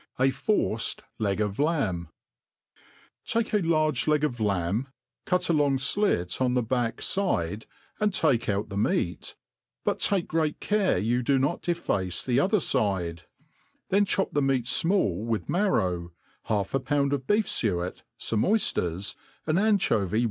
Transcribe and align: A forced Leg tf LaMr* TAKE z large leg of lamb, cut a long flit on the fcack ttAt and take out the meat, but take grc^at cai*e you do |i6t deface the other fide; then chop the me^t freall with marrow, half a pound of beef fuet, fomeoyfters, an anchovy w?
A 0.17 0.31
forced 0.31 1.03
Leg 1.19 1.37
tf 1.37 1.57
LaMr* 1.57 2.07
TAKE 3.23 3.51
z 3.51 3.61
large 3.61 4.07
leg 4.07 4.23
of 4.23 4.39
lamb, 4.39 4.87
cut 5.27 5.47
a 5.47 5.53
long 5.53 5.77
flit 5.77 6.41
on 6.41 6.55
the 6.55 6.63
fcack 6.63 6.95
ttAt 6.95 7.67
and 7.99 8.11
take 8.11 8.49
out 8.49 8.69
the 8.69 8.77
meat, 8.77 9.35
but 9.83 9.99
take 9.99 10.27
grc^at 10.27 10.59
cai*e 10.59 10.97
you 11.05 11.21
do 11.21 11.37
|i6t 11.37 11.61
deface 11.61 12.25
the 12.25 12.39
other 12.39 12.59
fide; 12.59 13.25
then 13.89 14.03
chop 14.03 14.33
the 14.33 14.41
me^t 14.41 14.63
freall 14.63 15.23
with 15.23 15.47
marrow, 15.47 16.11
half 16.45 16.73
a 16.73 16.79
pound 16.79 17.13
of 17.13 17.27
beef 17.27 17.45
fuet, 17.45 18.01
fomeoyfters, 18.19 19.13
an 19.45 19.59
anchovy 19.59 20.05
w? 20.17 20.19